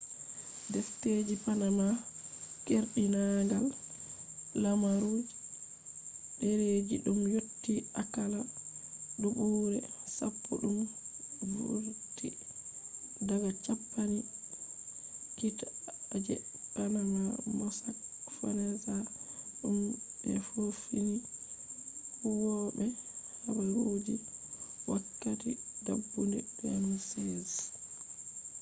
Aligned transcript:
defteji 0.73 1.35
panama” 1.45 1.87
keerdinaangal 2.65 3.65
lemaru 4.61 5.15
je 5.27 5.29
dereji 6.39 6.95
dum 7.05 7.19
yotti 7.35 7.73
akalla 8.01 8.41
dubuure 9.21 9.79
sappo 10.17 10.51
dum 10.63 10.77
vurti 11.53 12.29
daga 13.29 13.49
campani 13.65 14.21
kiita 15.37 15.67
je 16.25 16.35
panama 16.75 17.21
mossack 17.57 17.97
fonseca 18.35 18.95
dum 19.59 19.77
be 20.19 20.29
yofini 20.59 21.17
huwobe 22.19 22.85
habaruji 23.43 24.15
wakkati 24.91 25.51
dabbunde 25.85 26.39
2016 26.57 27.55